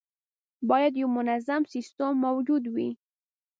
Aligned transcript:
باید 0.69 0.93
یو 1.01 1.07
منظم 1.17 1.61
سیستم 1.73 2.11
موجود 2.25 2.63
وي. 2.73 2.89